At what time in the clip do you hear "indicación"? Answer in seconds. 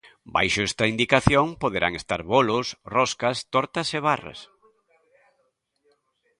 0.93-1.47